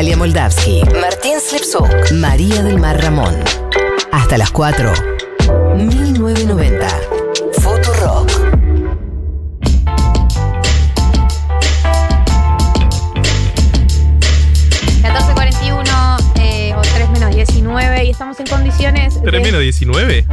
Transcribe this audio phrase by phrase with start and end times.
[0.00, 3.36] Natalia Moldavsky, Martín Slipsuk, María del Mar Ramón.
[4.10, 4.94] Hasta las 4.
[5.76, 6.88] 1990.
[7.60, 8.30] Futurock.
[16.36, 19.14] eh, o 3 menos 19 y estamos en condiciones.
[19.22, 20.24] de- 3 menos 19.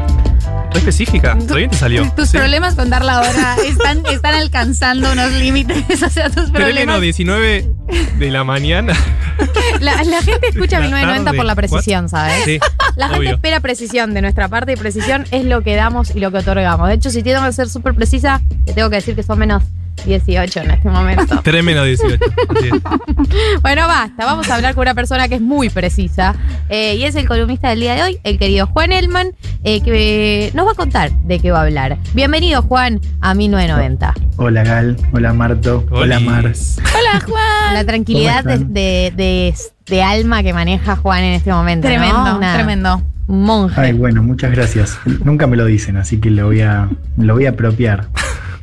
[0.72, 1.34] Re específica.
[1.36, 2.10] Bien te salió.
[2.16, 2.38] Tus Sí.
[2.38, 5.84] problemas con dar la hora están, están alcanzando unos límites.
[6.04, 7.02] O sea, tus 3 menos problemas.
[7.02, 7.70] 19
[8.18, 8.94] de la mañana.
[9.82, 11.38] La, la gente escucha La 1990 tarde.
[11.38, 12.44] por la precisión, ¿sabes?
[12.46, 12.60] Sí,
[12.96, 13.36] La gente obvio.
[13.36, 16.88] espera precisión de nuestra parte y precisión es lo que damos y lo que otorgamos.
[16.88, 19.64] De hecho, si tengo que ser súper precisa, te tengo que decir que son menos
[20.06, 21.40] 18 en este momento.
[21.44, 22.18] 3 menos 18.
[22.56, 22.74] Así es.
[23.62, 24.26] Bueno, basta.
[24.26, 26.36] Vamos a hablar con una persona que es muy precisa.
[26.70, 29.32] eh, y es el columnista del día de hoy, el querido Juan Elman,
[29.64, 31.98] eh, que nos va a contar de qué va a hablar.
[32.14, 34.14] Bienvenido, Juan, a 1990.
[34.38, 36.28] Hola Gal, hola Marto, hola Olis.
[36.28, 36.46] Mar.
[36.46, 37.74] Hola, Juan.
[37.74, 38.74] La tranquilidad ¿Cómo de, están?
[38.74, 39.54] de- de-
[39.88, 41.88] de alma que maneja Juan en este momento.
[41.88, 41.94] ¿no?
[41.96, 43.02] Tremendo, Una- tremendo.
[43.28, 43.80] Monje.
[43.82, 44.98] Ay, bueno, muchas gracias.
[45.24, 48.08] Nunca me lo dicen, así que lo voy a, lo voy a apropiar.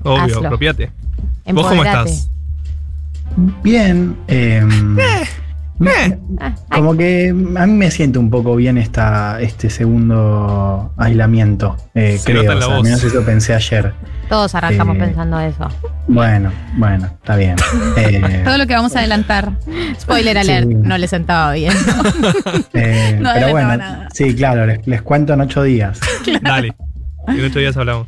[0.03, 0.47] Obvio, Hazlo.
[0.47, 0.91] apropiate.
[1.53, 2.30] ¿Vos cómo estás?
[3.62, 4.94] Bien, em,
[5.78, 11.77] me- Ah, como que a mí me siente un poco bien esta, este segundo aislamiento,
[11.95, 12.42] eh, Se creo.
[12.45, 12.84] nota en o la sea, al voz.
[12.84, 13.92] menos eso pensé ayer.
[14.28, 15.69] Todos arrancamos Eh, pensando eso.
[16.06, 17.56] Bueno, bueno, está bien.
[17.97, 19.52] Eh, Todo lo que vamos a adelantar.
[20.00, 20.75] Spoiler alert, Sí.
[20.75, 21.72] no le sentaba bien.
[22.75, 24.08] eh, No pero adelantaba bueno, nada.
[24.14, 25.98] sí, claro, les, les cuento en ocho días.
[26.42, 26.72] Dale.
[27.27, 28.06] En ocho días hablamos.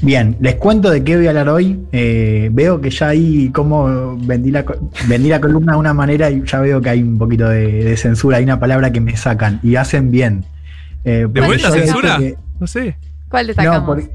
[0.00, 1.80] Bien, les cuento de qué voy a hablar hoy.
[1.90, 4.64] Eh, veo que ya ahí como vendí la,
[5.08, 7.96] vendí la columna de una manera y ya veo que hay un poquito de, de
[7.96, 10.44] censura, hay una palabra que me sacan y hacen bien.
[11.04, 12.16] Eh, ¿De vuelta censura?
[12.18, 12.96] que- No sé.
[13.28, 13.86] ¿Cuál no, destacamos?
[13.86, 14.10] porque-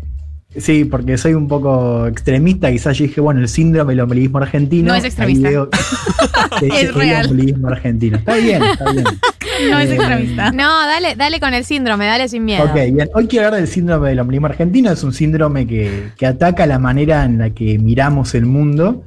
[0.57, 4.87] sí, porque soy un poco extremista, quizás yo dije, bueno, el síndrome del ombliguismo argentino.
[4.89, 5.49] No es extremista.
[5.49, 5.69] veo
[6.61, 7.25] Es el real.
[7.29, 8.17] ombliguismo argentino.
[8.17, 9.03] Está bien, está bien.
[9.69, 10.51] No es extremista.
[10.51, 12.63] No, dale, dale con el síndrome, dale sin miedo.
[12.65, 13.09] Ok, bien.
[13.13, 14.91] Hoy quiero hablar del síndrome del ombliguismo argentino.
[14.91, 19.03] Es un síndrome que, que ataca la manera en la que miramos el mundo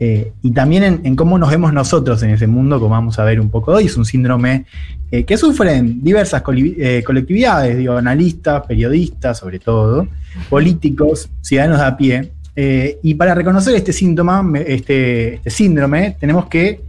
[0.00, 3.24] eh, y también en, en cómo nos vemos nosotros en ese mundo, como vamos a
[3.24, 3.86] ver un poco hoy.
[3.86, 4.66] Es un síndrome
[5.10, 10.08] eh, que sufren diversas eh, colectividades, digo, analistas, periodistas, sobre todo,
[10.50, 12.32] políticos, ciudadanos de a pie.
[12.56, 16.80] Eh, y para reconocer este síntoma, este, este síndrome, tenemos que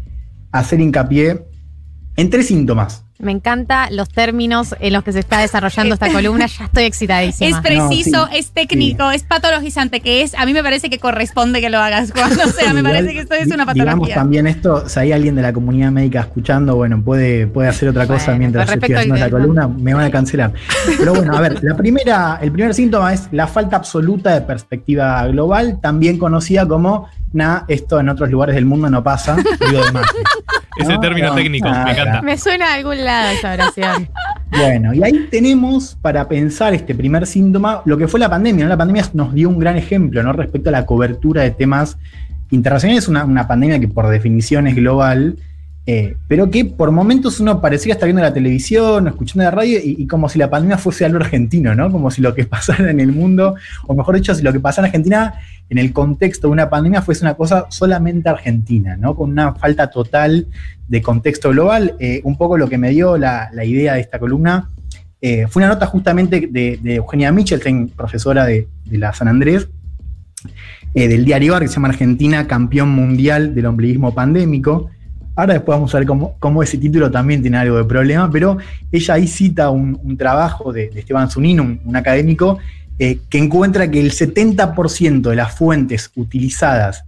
[0.51, 1.39] hacer hincapié
[2.17, 3.03] en tres síntomas.
[3.17, 6.47] Me encanta los términos en los que se está desarrollando esta columna.
[6.47, 7.49] Ya estoy excitadísima.
[7.49, 10.99] Es preciso, No, sí, es técnico, es patologizante, que es, a mí me parece que
[10.99, 12.29] corresponde que lo hagas, Juan.
[12.33, 14.15] O sea, me parece que esto es una di- Digamos patología.
[14.15, 18.05] también esto, si hay alguien de la comunidad médica escuchando, bueno, puede, puede hacer otra
[18.05, 20.51] cosa Bueno, mientras estoy haciendo esta columna, me van a cancelar.
[20.97, 25.25] Pero bueno, a ver, la primera, el primer síntoma es la falta absoluta de perspectiva
[25.27, 29.37] global, también conocida como, nah, esto en otros lugares del mundo no pasa,
[29.69, 30.05] digo de más.
[30.77, 31.85] Ese No, término no, técnico, nada.
[31.85, 32.21] me encanta.
[32.21, 34.09] Me suena a algún lado esa oración.
[34.57, 38.63] Bueno, y ahí tenemos para pensar este primer síntoma lo que fue la pandemia.
[38.63, 38.69] ¿no?
[38.69, 40.31] La pandemia nos dio un gran ejemplo ¿no?
[40.31, 41.97] respecto a la cobertura de temas
[42.51, 43.09] internacionales.
[43.09, 45.35] Una, una pandemia que por definición es global,
[45.88, 50.07] eh, pero que por momentos uno parecía estar viendo la televisión escuchando la radio y,
[50.07, 51.91] como si la pandemia fuese algo argentino, ¿no?
[51.91, 54.88] Como si lo que pasara en el mundo, o mejor dicho, si lo que pasara
[54.88, 55.35] en Argentina
[55.69, 59.16] en el contexto de una pandemia fuese una cosa solamente argentina, ¿no?
[59.16, 60.47] Con una falta total
[60.88, 61.96] de contexto global.
[62.00, 64.72] Eh, un poco lo que me dio la, idea de esta columna
[65.22, 69.67] eh, fue una nota justamente de, Eugenia Michelstein, profesora de, la San Andrés,
[70.94, 74.90] del diario AR, que se llama Argentina, campeón mundial del ombliguismo pandémico.
[75.35, 76.07] Ahora después vamos a ver
[76.40, 78.57] cómo, ese título también tiene algo de problema, pero
[78.91, 82.57] ella ahí cita un, trabajo de, Esteban Zunin, un, académico,
[82.97, 87.03] eh, que encuentra que el 70% de las fuentes utilizadas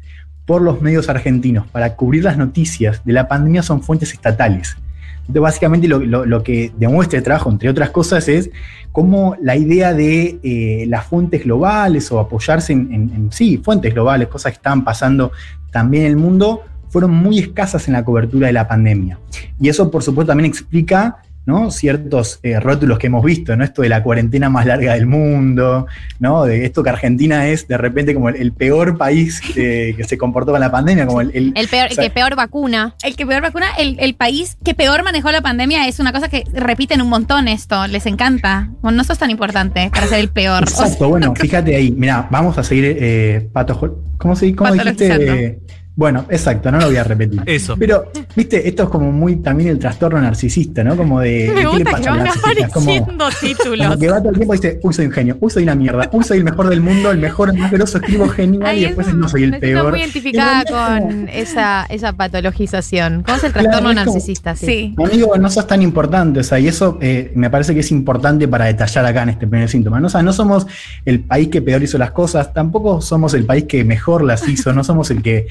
[0.45, 4.75] por los medios argentinos para cubrir las noticias de la pandemia son fuentes estatales.
[5.21, 8.49] Entonces, básicamente lo, que demuestra el trabajo, entre otras cosas, es
[8.93, 13.93] cómo la idea de eh, las fuentes globales o apoyarse en, en- en, sí, fuentes
[13.93, 15.31] globales, cosas que estaban pasando
[15.71, 16.63] también en el mundo,
[16.97, 19.19] fueron muy escasas en la cobertura de la pandemia.
[19.61, 21.69] Y eso, por supuesto, también explica ¿no?
[21.69, 23.63] ciertos eh, rótulos que hemos visto, ¿no?
[23.63, 25.85] Esto de la cuarentena más larga del mundo,
[26.19, 26.43] ¿no?
[26.45, 30.17] De esto que Argentina es de repente como el, el peor país eh, que se
[30.17, 32.95] comportó con la pandemia, como el, el- El, peor, O sea, el que peor vacuna.
[33.03, 36.27] El que peor vacuna, el, el país que peor manejó la pandemia es una cosa
[36.29, 38.69] que repiten un montón esto, les encanta.
[38.81, 40.63] Bueno, no sos tan importante para ser el peor.
[40.63, 44.73] O sea, Exacto, bueno, fíjate ahí, mira, vamos a seguir, eh, pato, ¿cómo, se, cómo
[44.73, 45.59] dijiste?
[45.97, 47.41] Bueno, exacto, no lo voy a repetir.
[47.47, 47.75] Eso.
[47.75, 50.95] Pero, viste, esto es como muy también el trastorno narcisista, ¿no?
[50.95, 51.47] Como de.
[51.49, 52.71] Me ¿qué le gusta que pasa a van narcisistas?
[52.71, 53.87] Como- apareciendo títulos.
[53.87, 55.73] Como que va todo el tiempo y dice, uy, soy un genio, uy, soy una
[55.75, 58.79] mierda, uy, soy el mejor del mundo, el mejor, el más grosso, escribo genial Ay,
[58.79, 59.89] y después eso no soy el me peor.
[59.89, 63.23] muy identificada como- con esa, esa patologización.
[63.23, 64.55] ¿Cómo es el Claro, trastorno es como- narcisista?
[64.55, 64.65] Sí.
[64.67, 64.95] Sí.
[65.03, 68.47] Amigo, no sos tan importante, o sea, y eso eh, me parece que es importante
[68.47, 69.99] para detallar acá en este primer síntoma.
[69.99, 70.07] ¿no?
[70.07, 70.67] O sea, no somos
[71.05, 74.73] el país que peor hizo las cosas, tampoco somos el país que mejor las hizo,
[74.73, 75.47] no somos el que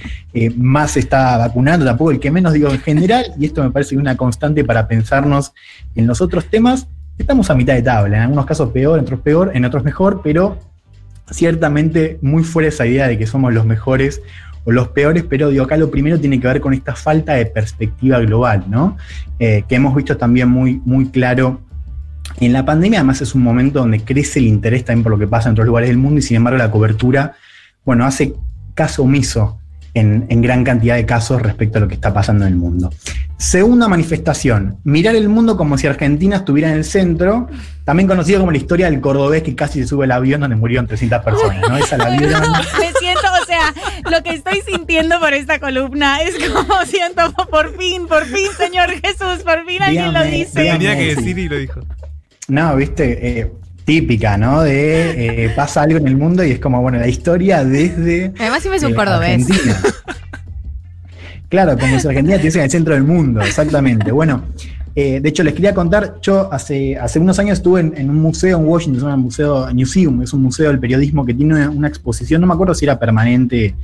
[0.56, 4.16] más está vacunando, tampoco el que menos, digo, en general, y esto me parece una
[4.16, 5.52] constante para pensarnos
[5.94, 6.88] en los otros temas,
[7.18, 10.20] estamos a mitad de tabla, en algunos casos peor, en otros peor, en otros mejor,
[10.22, 10.58] pero
[11.30, 14.20] ciertamente muy fuera esa idea de que somos los mejores
[14.64, 17.46] o los peores, pero digo, acá lo primero tiene que ver con esta falta de
[17.46, 18.96] perspectiva global, ¿no?
[19.38, 21.60] Eh, que hemos visto también muy, muy claro
[22.40, 25.26] en la pandemia, además es un momento donde crece el interés también por lo que
[25.26, 27.36] pasa en otros lugares del mundo y sin embargo la cobertura,
[27.84, 28.34] bueno, hace
[28.74, 29.58] caso omiso
[29.96, 32.90] en, en gran cantidad de casos respecto a lo que está pasando en el mundo.
[33.38, 37.48] Segunda manifestación, mirar el mundo como si Argentina estuviera en el centro,
[37.84, 40.86] también conocido como la historia del cordobés que casi se sube al avión donde murieron
[40.86, 41.78] 300 personas, ¿no?
[41.78, 42.42] Esa la vieron.
[42.78, 43.74] Me siento, o sea,
[44.10, 48.90] lo que estoy sintiendo por esta columna es como siento, por fin, por fin, Señor
[48.90, 50.64] Jesús, por fin alguien lo dice.
[50.64, 51.80] Tenía que decir y lo dijo.
[52.48, 53.52] No, viste, eh,
[53.86, 54.62] típica, ¿no?
[54.62, 58.32] De eh, pasa algo en el mundo y es como, bueno, la historia desde.
[58.38, 59.48] Además, siempre es un eh, cordobés.
[59.48, 59.80] Argentina.
[61.48, 64.10] Claro, como si Argentina estuviese en el centro del mundo, exactamente.
[64.10, 64.42] Bueno,
[64.96, 68.16] eh, de hecho, les quería contar, yo hace, hace unos años estuve en, en un
[68.16, 71.70] museo en Washington, se llama Museo Museum, es un museo del periodismo que tiene una,
[71.70, 73.76] una exposición, no me acuerdo si era permanente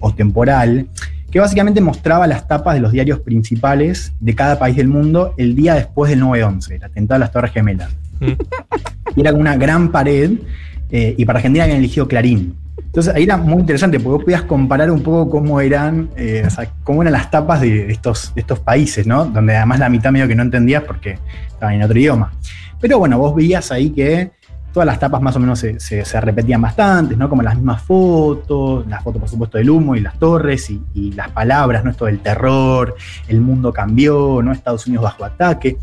[0.00, 0.86] o temporal,
[1.32, 5.56] que básicamente mostraba las tapas de los diarios principales de cada país del mundo el
[5.56, 7.90] día después del 9-11, el atentado a las Torres Gemelas.
[9.16, 10.32] Y era una gran pared,
[10.90, 12.54] eh, y para Argentina habían elegido Clarín.
[12.78, 16.46] Entonces ahí era muy interesante porque vos podías comparar un poco cómo eran, eh,
[16.84, 19.24] cómo eran las tapas de estos, estos países, ¿no?
[19.24, 22.32] Donde además la mitad medio que no entendías porque estaban en otro idioma.
[22.80, 24.32] Pero bueno, vos veías ahí que
[24.74, 27.30] todas las tapas más o menos se repetían bastante, ¿no?
[27.30, 31.12] Como las mismas fotos, las fotos por supuesto del humo y las torres y, y
[31.12, 31.90] las palabras, ¿no?
[31.90, 32.94] Esto del terror,
[33.28, 34.52] el mundo cambió, ¿no?
[34.52, 35.78] Estados Unidos bajo ataque.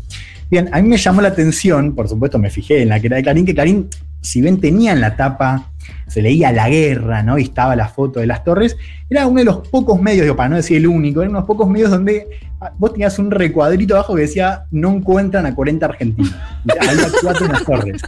[0.50, 3.16] Bien, a mí me llamó la atención, por supuesto me fijé en la que era
[3.16, 3.88] de Clarín, que Clarín,
[4.20, 5.70] si bien tenía en la tapa,
[6.08, 7.38] se leía la guerra, ¿no?
[7.38, 8.76] Y estaba la foto de las torres,
[9.08, 11.42] era uno de los pocos medios, digo, para no decir el único, era uno de
[11.42, 12.26] los pocos medios donde
[12.60, 16.34] ah, vos tenías un recuadrito abajo que decía, no encuentran a 40 argentinos.
[16.64, 18.02] Y Había cuatro en las torres.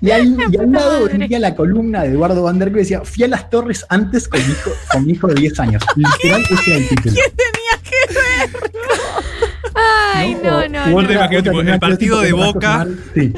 [0.00, 3.24] Y, ahí, y al lado venía la columna de Eduardo Van der que decía, fui
[3.24, 5.82] a las torres antes con mi hijo, con mi hijo de 10 años.
[5.94, 7.14] Literal, ese era el título.
[9.74, 11.02] Ay, no, no.
[11.02, 11.06] No.
[11.06, 12.86] te imaginas, tipo, el partido de Boca.
[13.14, 13.32] Sí.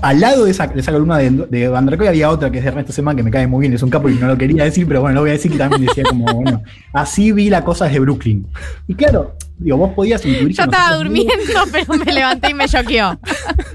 [0.00, 2.58] Al lado de esa, de esa columna de, de Van der Kolk había otra que
[2.58, 4.38] es de Ernesto Semán, que me cae muy bien, es un capo y no lo
[4.38, 6.62] quería decir, pero bueno, lo voy a decir que también decía como, bueno,
[6.92, 8.46] así vi la cosa desde Brooklyn.
[8.86, 11.32] Y claro, digo, vos podías intuir Yo estaba durmiendo,
[11.72, 13.18] pero me levanté y me choqueó.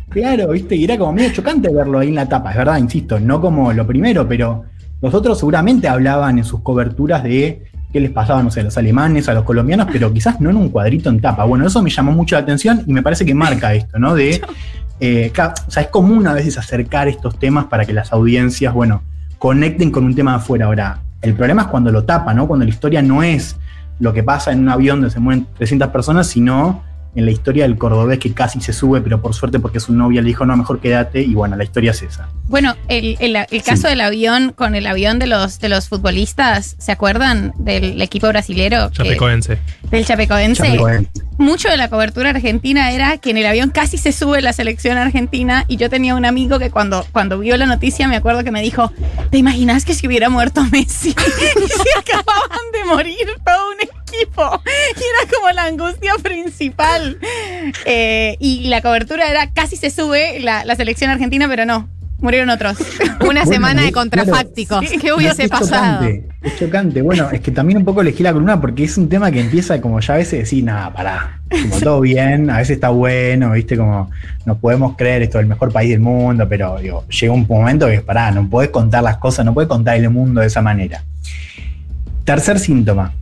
[0.09, 3.19] Claro, viste, y era como medio chocante verlo ahí en la tapa, es verdad, insisto,
[3.19, 4.63] no como lo primero, pero
[5.01, 7.65] los otros seguramente hablaban en sus coberturas de
[7.97, 10.57] qué les pasaba, no sé, a los alemanes, a los colombianos, pero quizás no en
[10.57, 11.43] un cuadrito en tapa.
[11.45, 14.13] Bueno, eso me llamó mucho la atención y me parece que marca esto, ¿no?
[14.13, 14.39] De,
[14.99, 18.71] eh, claro, o sea, es común a veces acercar estos temas para que las audiencias,
[18.71, 19.01] bueno,
[19.39, 20.67] conecten con un tema de afuera.
[20.67, 22.47] Ahora, el problema es cuando lo tapa, ¿no?
[22.47, 23.55] Cuando la historia no es
[23.99, 26.83] lo que pasa en un avión donde se mueren 300 personas, sino
[27.17, 30.21] en la historia del cordobés que casi se sube, pero por suerte porque su novia
[30.21, 32.29] le dijo, no, mejor quédate, y bueno, la historia es esa.
[32.47, 33.87] Bueno, el, el- el caso Sí.
[33.89, 38.89] del avión con el avión de los, de los futbolistas, ¿se acuerdan del equipo brasilero?
[38.91, 39.57] que- Chapecoense.
[39.89, 40.63] del Chapecoense.
[40.63, 41.09] Chapecoense.
[41.39, 44.97] mucho de la cobertura argentina era que en el avión casi se sube la selección
[44.97, 48.51] argentina y yo tenía un amigo que cuando, cuando vio la noticia me acuerdo que
[48.51, 48.91] me dijo,
[49.31, 51.09] ¿te imaginas que si hubiera muerto Messi?
[51.15, 54.61] y se acababan de morir todo un equipo.
[54.95, 57.17] Y era como la angustia principal.
[57.85, 61.87] Eh, y la cobertura era casi se sube la, la selección argentina, pero no,
[62.19, 62.77] murieron otros.
[63.21, 64.85] Una Bueno, semana de contrafácticos.
[65.01, 65.99] ¿Qué hubiese es pasado?
[66.05, 67.01] Chocante, es chocante.
[67.01, 69.79] Bueno, es que también un poco elegí la columna porque es un tema que empieza
[69.81, 71.39] como ya a veces decir, nada, pará.
[71.49, 74.09] Como todo bien, a veces está bueno, viste, como
[74.45, 77.87] no podemos creer esto es el mejor país del mundo, pero digo, llega un momento
[77.87, 80.61] que es pará, no podés contar las cosas, no podés contar el mundo de esa
[80.61, 81.03] manera.
[82.25, 83.13] Tercer síntoma,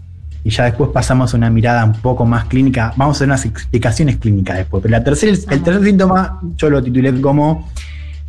[0.46, 3.46] y ya después pasamos a una mirada un poco más clínica, vamos a hacer unas
[3.46, 7.68] explicaciones clínicas después, pero la tercer, el tercer síntoma yo lo titulé como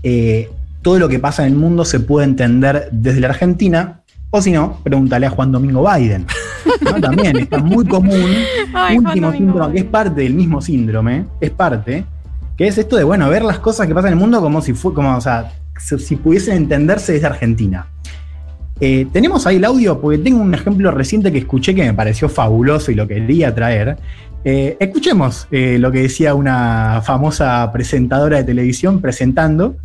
[0.02, 4.40] eh, todo lo que pasa en el mundo se puede entender desde la Argentina, o
[4.40, 6.24] si no, pregúntale a Juan Domingo Biden.
[6.80, 6.94] ¿no?
[7.00, 8.34] También está muy común.
[8.72, 12.06] Ay, último síndrome, que es parte del mismo síndrome, es parte,
[12.56, 14.72] que es esto de, bueno, ver las cosas que pasan en el mundo como si
[14.72, 17.88] fue, como, o sea, si si pudiesen entenderse desde Argentina.
[18.80, 22.28] Eh, tenemos ahí el audio porque tengo un ejemplo reciente que escuché que me pareció
[22.28, 23.96] fabuloso y lo quería traer.
[24.44, 29.76] Eh, escuchemos eh, lo que decía una famosa presentadora de televisión presentando,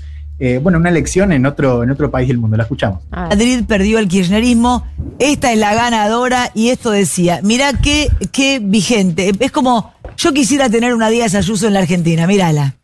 [0.63, 2.57] bueno, una elección en otro, en otro país del mundo.
[2.57, 3.03] La escuchamos.
[3.11, 4.87] Madrid perdió el kirchnerismo,
[5.19, 10.67] esta es la ganadora y esto decía, mirá qué, qué vigente, es como yo quisiera
[10.67, 12.80] tener una Díaz Ayuso en la Argentina, mírala.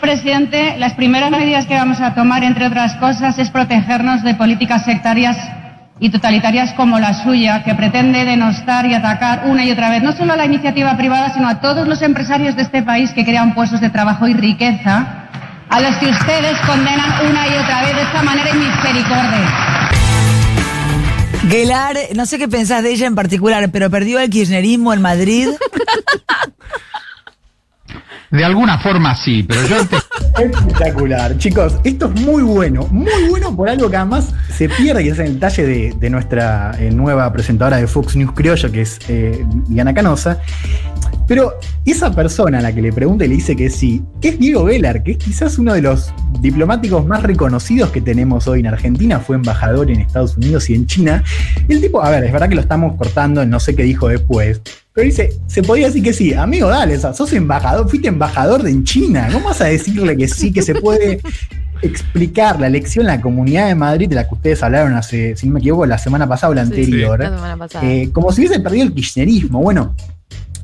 [0.00, 4.84] Presidente, las primeras medidas que vamos a tomar, entre otras cosas, es protegernos de políticas
[4.84, 5.36] sectarias
[6.00, 10.12] y totalitarias como la suya, que pretende denostar y atacar una y otra vez no
[10.12, 13.54] solo a la iniciativa privada, sino a todos los empresarios de este país que crean
[13.54, 15.28] puestos de trabajo y riqueza,
[15.68, 19.88] a los que ustedes condenan una y otra vez de esta manera inmisericordia.
[21.48, 25.48] Gelar, no sé qué pensás de ella en particular, pero perdió el kirchnerismo en Madrid.
[28.30, 29.76] De alguna forma sí, pero yo
[30.38, 31.36] Espectacular.
[31.38, 32.86] Chicos, esto es muy bueno.
[32.90, 36.76] Muy bueno por algo que además se pierde, que es el talle de, de nuestra
[36.78, 40.38] eh, nueva presentadora de Fox News Criollo, que es eh, Diana Canosa.
[41.26, 44.64] Pero esa persona a la que le pregunta y le dice que sí, es Diego
[44.64, 49.20] Velar, que es quizás uno de los diplomáticos más reconocidos que tenemos hoy en Argentina.
[49.20, 51.24] Fue embajador en Estados Unidos y en China.
[51.68, 54.08] Y el tipo, a ver, es verdad que lo estamos cortando, no sé qué dijo
[54.08, 54.62] después.
[54.98, 56.34] Pero dice, se podía decir que sí.
[56.34, 59.28] Amigo, dale, o sea, sos embajador, fuiste embajador de en China.
[59.32, 61.20] ¿Cómo vas a decirle que sí, que se puede
[61.82, 65.46] explicar la elección en la Comunidad de Madrid, de la que ustedes hablaron hace, si
[65.46, 67.16] no me equivoco, la semana pasada o la Sí, anterior?
[67.20, 67.86] La semana pasada.
[67.86, 69.60] Eh, como si hubiese perdido el kirchnerismo.
[69.62, 69.94] Bueno,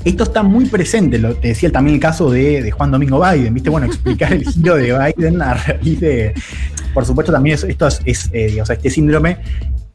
[0.05, 3.55] esto está muy presente, lo te decía también el caso de, de Juan Domingo Biden,
[3.55, 3.71] ¿viste?
[3.71, 6.35] Bueno, explicar el giro de Biden a raíz de.
[6.93, 9.38] Por supuesto, también es- esto es, es, eh, digamos, este síndrome.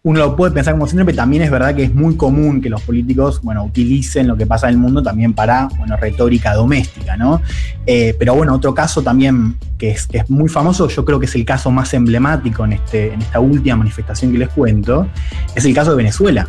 [0.01, 2.81] Uno lo puede pensar como síndrome, también es verdad que es muy común que los
[2.81, 7.41] políticos, bueno, utilicen lo que pasa en el mundo también para, bueno, retórica doméstica, ¿no?
[7.85, 11.25] Eh, pero bueno, otro caso también que es, que es muy famoso, yo creo que
[11.25, 15.07] es el caso más emblemático en, este, en esta última manifestación que les cuento,
[15.53, 16.47] es el caso de Venezuela.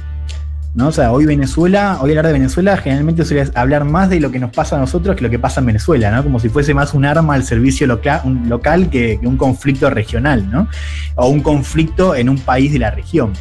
[0.74, 0.88] ¿No?
[0.88, 4.38] O sea, hoy Venezuela, hoy hablar de Venezuela generalmente suele hablar más de lo que
[4.38, 6.22] nos pasa a nosotros que lo que pasa en Venezuela, ¿no?
[6.22, 10.50] Como si fuese más un arma al servicio loca- un local que, un conflicto regional,
[10.50, 10.68] ¿no?
[11.16, 13.32] O un conflicto en un país de la región.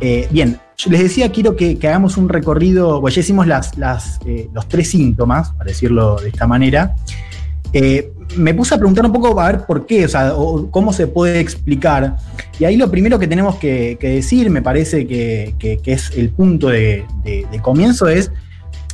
[0.00, 3.72] Eh, bien, les decía, quiero que, hagamos un recorrido, pues ya hicimos las,
[4.26, 6.94] eh, los tres síntomas, para decirlo de esta manera.
[7.72, 10.92] Eh, me puse a preguntar un poco a ver por qué, o sea, o cómo
[10.92, 12.16] se puede explicar.
[12.58, 16.68] Y ahí lo primero que tenemos que, decir, me parece que, que- es el punto
[16.68, 17.04] de
[17.62, 18.30] comienzo, es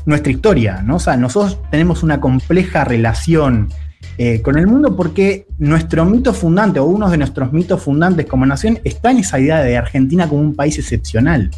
[0.06, 0.96] nuestra historia, ¿no?
[0.96, 3.68] O sea, nosotros tenemos una compleja relación
[4.16, 8.46] eh, con el mundo porque nuestro mito fundante, o uno de nuestros mitos fundantes como
[8.46, 11.50] nación, está en esa idea de Argentina como un país excepcional,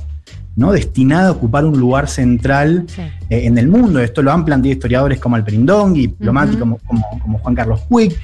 [0.61, 0.71] ¿no?
[0.73, 3.01] Destinado a ocupar un lugar central Sí.
[3.31, 3.99] eh, en el mundo.
[3.99, 6.79] Esto lo han planteado historiadores como Alperindongui, diplomáticos Ujú.
[6.87, 8.15] como, como, como Juan Carlos Puig.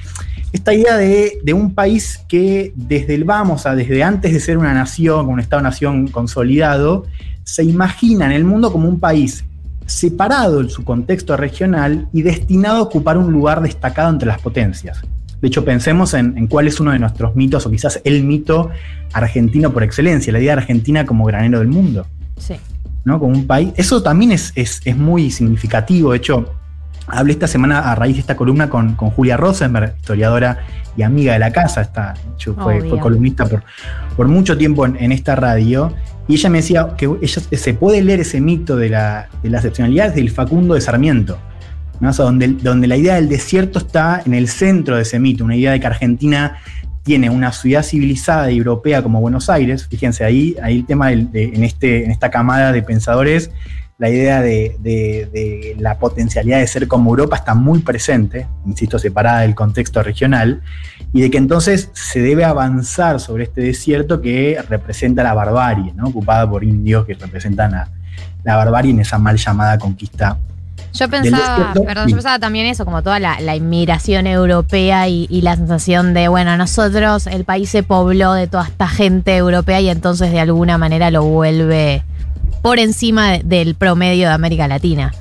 [0.53, 4.57] Esta idea de, de un país que desde el vamos, a desde antes de ser
[4.57, 7.05] una nación, un Estado-nación consolidado,
[7.43, 9.43] se imagina en el mundo como un país
[9.85, 15.01] separado en su contexto regional y destinado a ocupar un lugar destacado entre las potencias.
[15.41, 18.69] De hecho, pensemos en, en cuál es uno de nuestros mitos, o quizás el mito
[19.13, 22.05] argentino por excelencia, la idea de Argentina como granero del mundo.
[22.37, 22.55] Sí.
[23.03, 23.19] ¿no?
[23.19, 23.71] Como un país.
[23.75, 26.11] Eso también es, es- es muy significativo.
[26.11, 26.53] De hecho,
[27.07, 30.59] hablé esta semana a raíz de esta columna con, con Julia Rosenberg, historiadora
[30.97, 31.89] y amiga de la casa.
[32.35, 33.63] Hecho, fue, fue columnista por,
[34.15, 35.93] por mucho tiempo en, en esta radio.
[36.27, 39.57] Y ella me decía que ella, se puede leer ese mito de la, de la
[39.59, 41.37] excepcionalidad desde el Facundo de Sarmiento.
[42.01, 42.09] ¿no?
[42.09, 45.45] O sea, donde, donde la idea del desierto está en el centro de ese mito,
[45.45, 46.57] una idea de que Argentina
[47.07, 49.87] tiene una ciudad civilizada y europea como Buenos Aires.
[49.87, 51.29] Fíjense, ahí, ahí el tema en,
[51.63, 53.49] este, en esta camada de pensadores,
[53.97, 58.99] la idea de, de- de la potencialidad de ser como Europa está muy presente, insisto,
[58.99, 60.61] separada del contexto regional,
[61.13, 66.07] y de que entonces se debe avanzar sobre este desierto que representa la barbarie, ¿no?
[66.09, 67.89] ocupada por indios que representan a
[68.43, 70.37] la barbarie en esa mal llamada conquista
[70.93, 75.41] Yo pensaba, perdón, yo pensaba también eso, como toda la, la inmigración europea y, y
[75.41, 79.89] la sensación de, bueno, nosotros, el país se pobló de toda esta gente europea y
[79.89, 82.03] entonces de alguna manera lo vuelve
[82.63, 85.13] por encima de- del promedio de América Latina.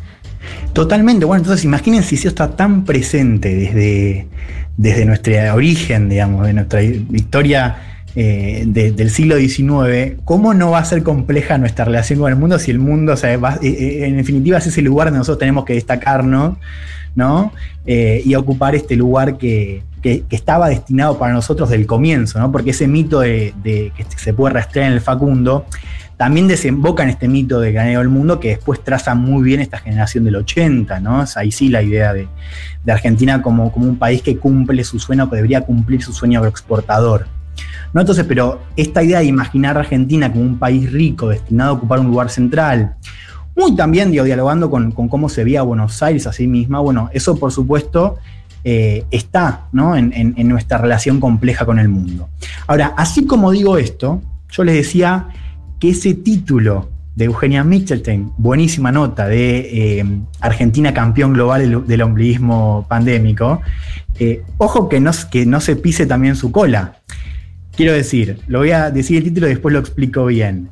[0.73, 1.25] Totalmente.
[1.25, 4.29] Bueno, entonces imagínense si eso está tan presente desde,
[4.77, 7.77] desde nuestro origen, digamos, de nuestra historia
[8.19, 12.39] eh, de- del siglo XIX, ¿cómo no va a ser compleja nuestra relación con el
[12.39, 15.67] mundo si el mundo, o eh, eh, en definitiva es ese lugar donde nosotros tenemos
[15.67, 16.57] que destacarnos,
[17.15, 17.53] ¿no?
[17.85, 19.83] Eh, y ocupar este lugar que,
[20.31, 22.53] estaba destinado para nosotros del comienzo, ¿no?
[22.53, 25.67] Porque ese mito de, que se puede rastrear en el Facundo
[26.17, 29.79] también desemboca en este mito de granero del mundo que después traza muy bien esta
[29.79, 31.25] generación del 80, ¿no?
[31.25, 32.29] Es ahí sí la idea de,
[32.87, 37.27] Argentina como, como un país que cumple su sueño, que debería cumplir su sueño agroexportador.
[37.93, 38.01] ¿No?
[38.01, 42.01] Entonces, pero esta idea de imaginar a Argentina como un país rico, destinado a ocupar
[42.01, 42.97] un lugar central,
[43.57, 47.53] muy también dialogando con, cómo se veía Buenos Aires a sí misma, bueno, eso por
[47.53, 48.17] supuesto
[48.65, 49.97] eh, está ¿no?
[49.97, 52.29] en, nuestra relación compleja con el mundo.
[52.67, 54.21] Ahora, así como digo esto,
[54.51, 55.29] yo les decía
[55.81, 60.05] que ese título de Eugenia Mitchelstein, buenísima nota de eh,
[60.41, 63.63] Argentina campeón global del, del ombliguismo pandémico,
[64.19, 66.97] eh, ojo que no, que no se pise también su cola.
[67.77, 70.71] Quiero decir, lo voy a decir el título y después lo explico bien.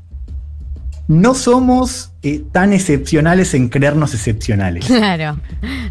[1.07, 4.87] No somos eh, tan excepcionales en creernos excepcionales.
[4.87, 5.39] Claro.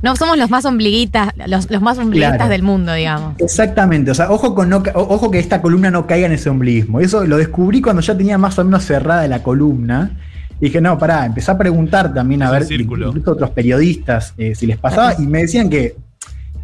[0.02, 2.50] No somos los más ombliguitas, los, los más ombliguistas Claro.
[2.50, 3.36] del mundo, digamos.
[3.40, 7.00] Exactamente, o sea, ojo, con no ojo que esta columna no caiga en ese ombliguismo.
[7.00, 10.18] Eso lo descubrí cuando ya tenía más o menos cerrada la columna.
[10.60, 14.34] Y dije, no, pará, empecé a preguntar también a Es ver, incluso a otros periodistas,
[14.38, 15.96] eh, si les pasaba, y me decían que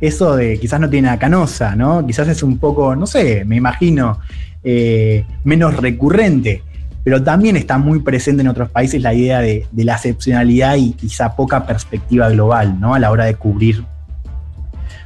[0.02, 2.06] eso de quizás no tiene nada canosa, ¿no?
[2.06, 4.20] Quizás es un poco, no sé, me imagino,
[4.64, 6.64] eh, menos recurrente.
[7.04, 10.96] Pero también está muy presente en otros países la idea de, de la excepcionalidad y
[11.04, 12.94] esa poca perspectiva global, ¿no?
[12.94, 13.84] A la hora de cubrir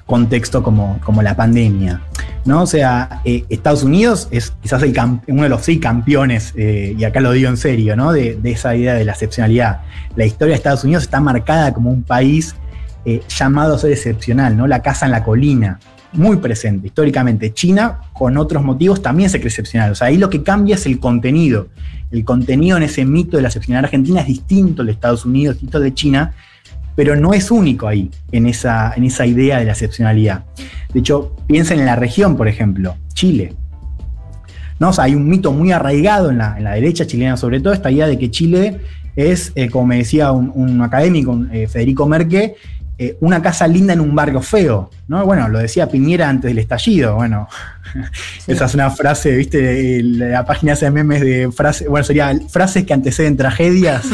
[0.05, 2.01] contexto como, como la pandemia.
[2.45, 2.63] ¿no?
[2.63, 4.93] O sea, eh, Estados Unidos es quizás el
[5.27, 8.11] uno de los seis campeones, eh, y acá lo digo en serio, ¿no?
[8.11, 9.81] de, de esa idea de la excepcionalidad.
[10.15, 12.55] La historia de Estados Unidos está marcada como un país
[13.05, 14.67] eh, llamado a ser excepcional, ¿no?
[14.67, 15.79] la casa en la colina,
[16.13, 17.53] muy presente históricamente.
[17.53, 19.91] China, con otros motivos, también se cree excepcional.
[19.91, 21.67] O sea, ahí lo que cambia es el contenido.
[22.11, 25.55] El contenido en ese mito de la excepcionalidad argentina es distinto al de Estados Unidos,
[25.55, 26.33] distinto de China,
[26.95, 30.45] pero no es único ahí, en esa, en esa idea de la excepcionalidad.
[30.93, 33.55] De hecho, piensen en la región, por ejemplo, Chile.
[34.79, 34.91] ¿No?
[34.97, 38.05] Hay un mito muy arraigado en la, en la derecha chilena, sobre todo, esta idea
[38.05, 38.79] de que Chile
[39.15, 42.55] es, eh, como me decía un, un académico, eh, Federico Merque,
[42.99, 44.91] eh, una casa linda en un barrio feo.
[45.07, 45.25] ¿no?
[45.25, 47.15] Bueno, lo decía Piñera antes del estallido.
[47.15, 47.47] Bueno,
[48.47, 50.01] esa es una frase, ¿viste?
[50.03, 54.05] La página hace memes de frases, bueno, sería frases que anteceden tragedias.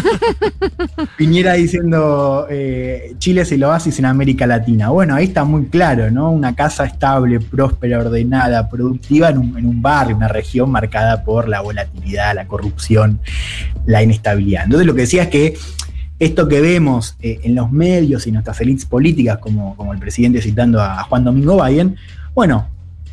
[1.18, 4.90] Piñera diciendo eh, Chile es el oasis en América Latina.
[4.90, 6.32] Bueno, ahí está muy claro, ¿no?
[6.32, 11.50] Una casa estable, próspera, ordenada, productiva en un, en un barrio, una región marcada por
[11.50, 13.20] la volatilidad, la corrupción,
[13.86, 14.64] la inestabilidad.
[14.64, 15.58] Entonces lo que decía es que
[16.20, 20.42] esto que vemos eh, en los medios y nuestras élites políticas, como, como el presidente
[20.42, 21.96] citando a, Juan Domingo Biden,
[22.36, 22.68] bueno,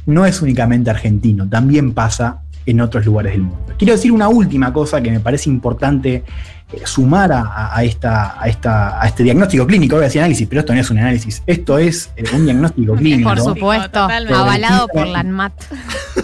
[0.07, 3.73] no es únicamente argentino, también pasa en otros lugares del mundo.
[3.79, 6.25] Quiero decir una última cosa que me parece importante
[6.73, 9.95] eh, sumar a, esta, a, esta, a este diagnóstico clínico.
[9.97, 12.95] Voy a decir análisis, pero esto no es un análisis, esto es eh, un diagnóstico
[12.97, 13.29] clínico.
[13.29, 15.53] Por supuesto, avalado por la ANMAT.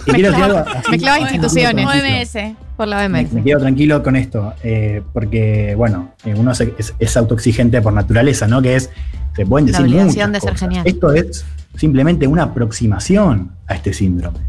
[0.07, 1.85] Y quiero decir algo así- Mezclaba instituciones.
[1.87, 2.55] OMS.
[2.75, 3.33] Por la me, OMS.
[3.33, 7.93] me quedo tranquilo con esto, eh, porque, bueno, eh, uno se- es, es autoexigente por
[7.93, 8.61] naturaleza, ¿no?
[8.61, 8.89] Que es,
[9.35, 10.59] se pueden La decir obligación muchas de ser cosas.
[10.67, 10.87] genial.
[10.87, 11.45] Esto es
[11.77, 14.39] simplemente una aproximación a este síndrome,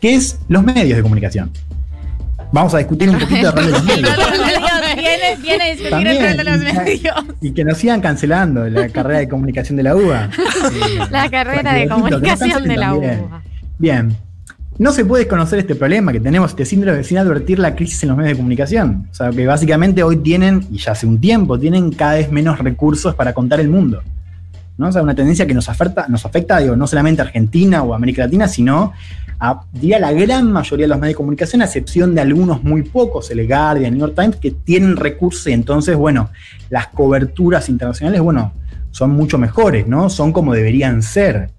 [0.00, 1.50] que es los medios de comunicación.
[2.52, 4.16] Vamos a discutir un poquito el rol de los medios.
[4.96, 7.14] Viene, viene a discutir También, el rol de los medios.
[7.40, 10.30] Y que nos sigan cancelando la carrera de comunicación de la UBA.
[11.10, 12.94] La carrera de comunicación de la.
[12.94, 13.42] UBA.
[13.78, 14.16] Bien.
[14.78, 18.10] No se puede desconocer este problema que tenemos, este síndrome, sin advertir la crisis en
[18.10, 19.08] los medios de comunicación.
[19.10, 22.60] O sea, que básicamente hoy tienen, y ya hace un tiempo, tienen cada vez menos
[22.60, 24.04] recursos para contar el mundo.
[24.76, 24.86] ¿no?
[24.86, 27.92] O sea, una tendencia que nos afecta, nos afecta digo, no solamente a Argentina o
[27.92, 28.92] a América Latina, sino
[29.40, 32.82] a diría, la gran mayoría de los medios de comunicación, a excepción de algunos muy
[32.82, 36.30] pocos, el Guardian, el New York Times, que tienen recursos y entonces, bueno,
[36.70, 38.52] las coberturas internacionales, bueno,
[38.90, 40.10] son mucho mejores, ¿no?
[40.10, 41.50] Son como deberían ser.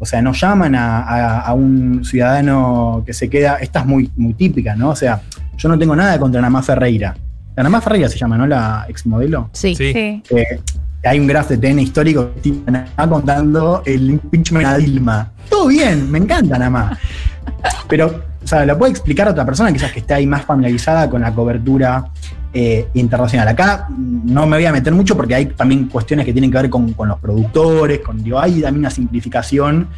[0.00, 3.56] O sea, no llaman a, a- a un ciudadano que se queda.
[3.56, 4.90] Esta es muy, muy típica, ¿no?
[4.90, 5.22] O sea,
[5.56, 7.16] yo no tengo nada contra Namá Ferreira.
[7.56, 8.46] La Namá Ferreira se llama, ¿no?
[8.46, 9.50] La exmodelo.
[9.52, 9.74] Sí.
[9.74, 9.92] Sí.
[9.92, 10.22] Sí.
[10.36, 10.60] Eh,
[11.04, 15.30] hay un graph de TN histórico que está contando el impeachment a Dilma.
[15.48, 16.98] Todo bien, me encanta Namá.
[17.88, 21.20] Pero, o sea, lo puede explicar otra persona, quizás que esté ahí más familiarizada con
[21.22, 22.10] la cobertura
[22.52, 23.48] eh, internacional.
[23.48, 26.70] Acá no me voy a meter mucho porque hay también cuestiones que tienen que ver
[26.70, 29.88] con, con los productores, con, digo, hay también una simplificación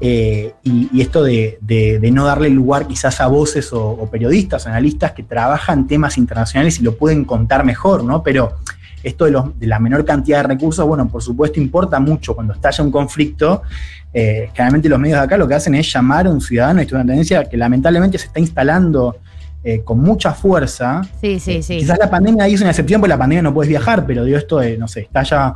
[0.00, 4.10] eh, y, y esto de, de- de no darle lugar quizás a voces o, o
[4.10, 8.22] periodistas, analistas que trabajan temas internacionales y lo pueden contar mejor, ¿no?
[8.22, 8.56] Pero
[9.02, 12.52] esto de, los- de la menor cantidad de recursos, bueno, por supuesto importa mucho cuando
[12.54, 13.62] estalla un conflicto.
[14.14, 16.94] eh, generalmente los medios de acá lo que hacen es llamar a un ciudadano, esto
[16.96, 19.16] es una tendencia que lamentablemente se está instalando
[19.64, 21.00] eh, con mucha fuerza.
[21.20, 21.78] Sí, sí, sí.
[21.78, 24.36] Quizás la pandemia ahí es una excepción porque la pandemia no puedes viajar, pero digo
[24.36, 25.54] esto de, no sé, estalla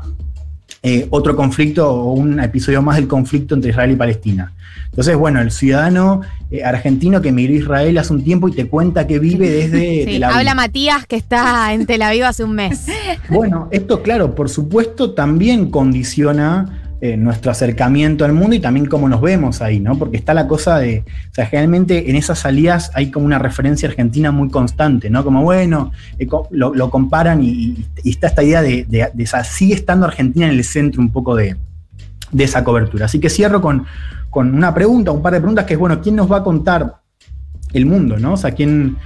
[0.82, 4.52] eh, otro conflicto o un episodio más del conflicto entre Israel y Palestina.
[4.86, 8.66] Entonces, bueno, el ciudadano eh, argentino que emigró a Israel hace un tiempo y te
[8.66, 10.38] cuenta que vive desde Sí, Tel Aviv.
[10.38, 12.86] Habla Matías que está en Tel Aviv hace un mes.
[13.28, 19.08] Bueno, esto, claro, por supuesto, también condiciona eh, nuestro acercamiento al mundo y también cómo
[19.08, 19.98] nos vemos ahí, ¿no?
[19.98, 23.88] Porque está la cosa de, o sea, generalmente en esas salidas hay como una referencia
[23.88, 25.22] argentina muy constante, ¿no?
[25.22, 30.46] Como, bueno, eh, lo, comparan y, está esta idea de, de, de sigue estando Argentina
[30.46, 31.56] en el centro un poco de,
[32.32, 33.06] de esa cobertura.
[33.06, 33.84] Así que cierro con,
[34.30, 36.96] con una pregunta, un par de preguntas que es, bueno, ¿quién nos va a contar
[37.72, 38.34] el mundo, ¿no?
[38.34, 38.96] O sea, ¿quién,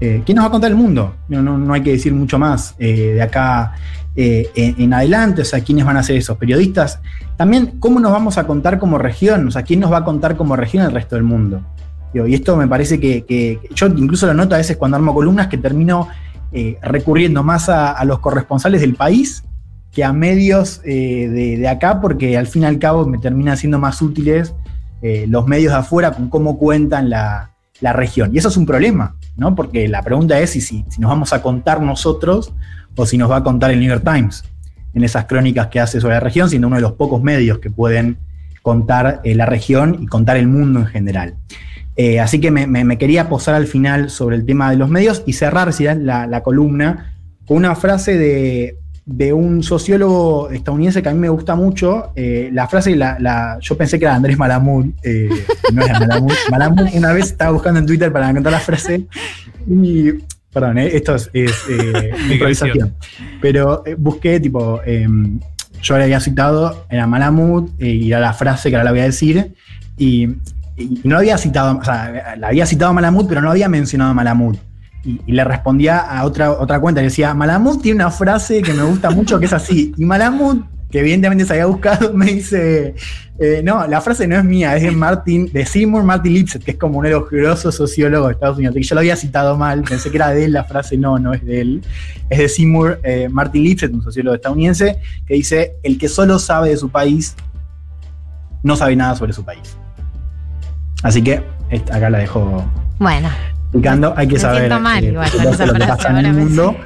[0.00, 1.14] eh, ¿quién nos va a contar el mundo?
[1.28, 3.74] No, no, no hay que decir mucho más eh, de acá
[4.16, 7.00] eh, en, adelante, o sea, ¿quiénes van a ser esos periodistas?
[7.36, 9.46] También, ¿cómo nos vamos a contar como región?
[9.46, 11.62] O sea, ¿quién nos va a contar como región el resto del mundo?
[12.12, 15.46] Y esto me parece que, que- yo incluso lo noto a veces cuando armo columnas
[15.46, 16.08] que termino
[16.50, 19.44] eh, recurriendo más a, los corresponsales del país
[19.92, 24.00] que a medios de, acá, porque al fin y al cabo me terminan siendo más
[24.02, 24.54] útiles
[25.02, 28.34] los medios de afuera con cómo cuentan la, la región.
[28.34, 29.54] Y eso es un problema, ¿no?
[29.54, 32.52] Porque la pregunta es si, si, nos vamos a contar nosotros
[32.96, 34.44] o si nos va a contar el New York Times
[34.94, 37.70] en esas crónicas que hace sobre la región, siendo uno de los pocos medios que
[37.70, 38.18] pueden
[38.62, 41.34] contar eh, la región y contar el mundo en general.
[41.96, 45.34] Eh, así que me, quería posar al final sobre el tema de los medios y
[45.34, 47.14] cerrar si la, la columna
[47.46, 48.79] con una frase de,
[49.12, 52.12] de un sociólogo estadounidense que a mí me gusta mucho.
[52.14, 55.28] Eh, la frase, la, la- yo pensé que era Andrés Malamud, eh,
[55.72, 56.32] no era Malamud.
[56.50, 59.06] Malamud una vez estaba buscando en Twitter para encontrar la frase
[59.68, 60.12] y,
[60.52, 62.94] perdón, eh, esto es, es, eh, improvisación.
[63.40, 65.06] Pero eh, busqué, tipo, eh,
[65.82, 69.00] yo le había citado, era Malamud, eh, y era la frase que ahora la voy
[69.00, 69.54] a decir,
[69.98, 70.28] y,
[70.76, 74.12] y no había citado, o sea, la había citado a Malamud, pero no había mencionado
[74.12, 74.56] a Malamud.
[75.04, 78.82] Y, le respondía a otra, otra cuenta, le decía, Malamud tiene una frase que me
[78.82, 80.58] gusta mucho que es así, y Malamud,
[80.90, 82.94] que evidentemente se había buscado, me dice,
[83.38, 86.72] eh, no, la frase no es mía, es de Martin, de Seymour Martin Lipset, que
[86.72, 90.10] es como un elogioroso sociólogo de Estados Unidos, que yo lo había citado mal, pensé
[90.10, 91.82] que era de él, la frase no, no es de él,
[92.28, 96.70] es de Seymour eh, Martin Lipset, un sociólogo estadounidense, que dice, el que solo sabe
[96.70, 97.36] de su país,
[98.62, 99.76] no sabe nada sobre su país.
[101.02, 101.42] Así que
[101.90, 102.64] acá la dejo.
[102.98, 103.30] Bueno,
[103.72, 105.30] picando, hay que Me saber mal eh, igual
[105.66, 106.76] lo que pasa en el mundo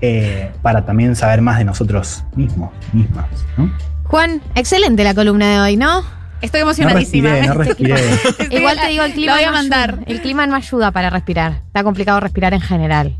[0.00, 3.26] eh, para también saber más de nosotros mismos, mismas.
[3.56, 3.72] ¿no?
[4.04, 6.02] Juan, excelente la columna de hoy, ¿no?
[6.42, 7.30] Estoy No emocionadísima.
[7.30, 7.94] respiré, no respiré.
[7.94, 9.90] Estoy- Igual te digo, el clima, voy a no mandar.
[9.92, 10.04] ayuda.
[10.06, 11.62] El clima no ayuda para respirar.
[11.66, 13.16] Está complicado respirar en general.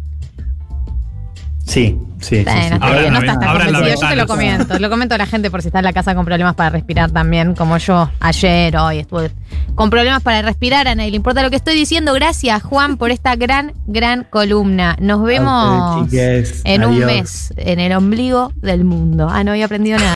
[1.65, 2.45] Sí, sí, sí.
[2.45, 2.65] Bueno, sí.
[2.75, 4.01] está Abran bien, no estás tan convencido.
[4.01, 4.79] Yo te lo comento.
[4.79, 7.11] Lo comento a la gente por si está en la casa con problemas para respirar
[7.11, 9.31] también, como yo ayer, hoy estuve
[9.75, 10.87] con problemas para respirar.
[10.89, 12.13] A nadie le importa lo que estoy diciendo.
[12.13, 14.97] Gracias, Juan, por esta gran, gran columna.
[15.01, 19.29] Nos vemos en un mes en el ombligo del mundo.
[19.31, 20.13] Ah, no había aprendido nada.